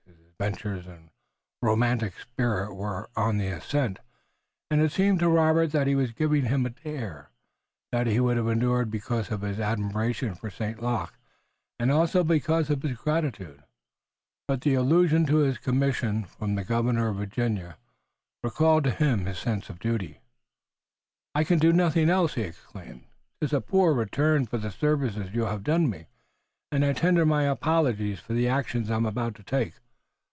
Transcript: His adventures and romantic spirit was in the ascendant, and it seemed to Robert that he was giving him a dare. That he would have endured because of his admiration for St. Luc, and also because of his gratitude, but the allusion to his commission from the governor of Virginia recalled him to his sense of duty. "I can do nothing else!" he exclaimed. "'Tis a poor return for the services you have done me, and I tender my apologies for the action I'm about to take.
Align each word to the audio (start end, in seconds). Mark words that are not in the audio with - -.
His 0.41 0.47
adventures 0.49 0.87
and 0.87 1.11
romantic 1.61 2.17
spirit 2.19 2.73
was 2.73 3.07
in 3.15 3.37
the 3.37 3.49
ascendant, 3.49 3.99
and 4.71 4.81
it 4.81 4.91
seemed 4.91 5.19
to 5.19 5.29
Robert 5.29 5.67
that 5.71 5.85
he 5.85 5.93
was 5.93 6.13
giving 6.13 6.45
him 6.45 6.65
a 6.65 6.71
dare. 6.71 7.29
That 7.91 8.07
he 8.07 8.19
would 8.19 8.37
have 8.37 8.47
endured 8.47 8.89
because 8.89 9.29
of 9.29 9.41
his 9.41 9.59
admiration 9.59 10.33
for 10.33 10.49
St. 10.49 10.81
Luc, 10.81 11.13
and 11.79 11.91
also 11.91 12.23
because 12.23 12.71
of 12.71 12.81
his 12.81 12.97
gratitude, 12.97 13.61
but 14.47 14.61
the 14.61 14.73
allusion 14.73 15.27
to 15.27 15.35
his 15.37 15.59
commission 15.59 16.23
from 16.23 16.55
the 16.55 16.63
governor 16.63 17.09
of 17.09 17.17
Virginia 17.17 17.77
recalled 18.43 18.87
him 18.87 19.19
to 19.19 19.29
his 19.29 19.37
sense 19.37 19.69
of 19.69 19.77
duty. 19.79 20.21
"I 21.35 21.43
can 21.43 21.59
do 21.59 21.71
nothing 21.71 22.09
else!" 22.09 22.33
he 22.33 22.41
exclaimed. 22.41 23.05
"'Tis 23.39 23.53
a 23.53 23.61
poor 23.61 23.93
return 23.93 24.47
for 24.47 24.57
the 24.57 24.71
services 24.71 25.35
you 25.35 25.45
have 25.45 25.63
done 25.63 25.87
me, 25.87 26.07
and 26.71 26.83
I 26.83 26.93
tender 26.93 27.27
my 27.27 27.43
apologies 27.43 28.19
for 28.19 28.33
the 28.33 28.47
action 28.47 28.91
I'm 28.91 29.05
about 29.05 29.35
to 29.35 29.43
take. 29.43 29.75